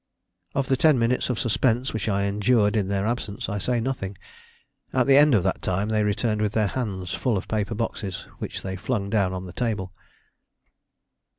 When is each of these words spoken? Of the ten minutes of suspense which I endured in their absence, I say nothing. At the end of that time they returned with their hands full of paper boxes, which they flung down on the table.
Of 0.55 0.67
the 0.67 0.75
ten 0.77 0.97
minutes 0.97 1.29
of 1.29 1.37
suspense 1.37 1.93
which 1.93 2.09
I 2.09 2.23
endured 2.23 2.75
in 2.75 2.87
their 2.87 3.05
absence, 3.05 3.47
I 3.47 3.59
say 3.59 3.79
nothing. 3.79 4.17
At 4.93 5.05
the 5.05 5.15
end 5.15 5.35
of 5.35 5.43
that 5.43 5.61
time 5.61 5.89
they 5.89 6.01
returned 6.03 6.41
with 6.41 6.53
their 6.53 6.65
hands 6.73 7.13
full 7.13 7.37
of 7.37 7.47
paper 7.47 7.75
boxes, 7.75 8.21
which 8.39 8.63
they 8.63 8.75
flung 8.77 9.11
down 9.11 9.31
on 9.31 9.45
the 9.45 9.53
table. 9.53 9.93